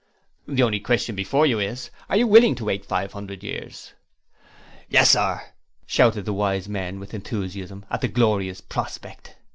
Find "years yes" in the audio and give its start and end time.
3.43-5.11